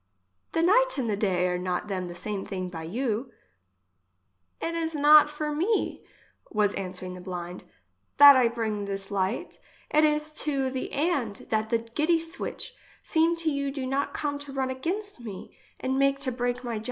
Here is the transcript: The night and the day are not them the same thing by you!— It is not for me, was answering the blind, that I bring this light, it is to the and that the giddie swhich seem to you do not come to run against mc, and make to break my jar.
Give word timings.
The 0.53 0.63
night 0.63 0.97
and 0.97 1.07
the 1.07 1.15
day 1.15 1.47
are 1.47 1.59
not 1.59 1.87
them 1.87 2.07
the 2.07 2.15
same 2.15 2.43
thing 2.43 2.69
by 2.69 2.81
you!— 2.81 3.31
It 4.59 4.73
is 4.73 4.95
not 4.95 5.29
for 5.29 5.51
me, 5.51 6.03
was 6.49 6.73
answering 6.73 7.13
the 7.13 7.21
blind, 7.21 7.65
that 8.17 8.35
I 8.35 8.47
bring 8.47 8.85
this 8.85 9.11
light, 9.11 9.59
it 9.91 10.03
is 10.03 10.31
to 10.45 10.71
the 10.71 10.91
and 10.91 11.35
that 11.51 11.69
the 11.69 11.77
giddie 11.77 12.17
swhich 12.17 12.71
seem 13.03 13.35
to 13.35 13.51
you 13.51 13.69
do 13.69 13.85
not 13.85 14.15
come 14.15 14.39
to 14.39 14.51
run 14.51 14.71
against 14.71 15.19
mc, 15.19 15.51
and 15.79 15.99
make 15.99 16.17
to 16.21 16.31
break 16.31 16.63
my 16.63 16.79
jar. 16.79 16.79